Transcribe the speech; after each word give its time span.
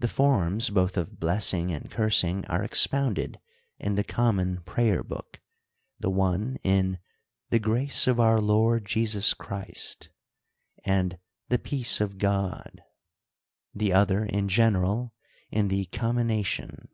The 0.00 0.08
forms 0.08 0.70
both 0.70 0.96
of 0.96 1.20
blessing 1.20 1.70
and 1.72 1.88
cursing 1.88 2.44
are 2.46 2.64
expounded 2.64 3.38
in 3.78 3.94
the 3.94 4.02
common 4.02 4.58
prayerbook; 4.62 5.38
the 6.00 6.10
one, 6.10 6.56
in" 6.64 6.98
The 7.50 7.60
grace 7.60 8.08
of 8.08 8.18
our 8.18 8.40
Lord 8.40 8.86
Jesus 8.86 9.34
Christ," 9.34 10.08
&c. 10.10 10.10
and" 10.84 11.20
The 11.48 11.60
peace 11.60 12.00
of 12.00 12.18
God," 12.18 12.82
&c.: 12.82 12.82
the 13.78 13.92
other 13.92 14.24
in 14.24 14.48
general 14.48 15.14
in 15.52 15.68
the 15.68 15.84
Com 15.86 16.16
minatian. 16.16 16.88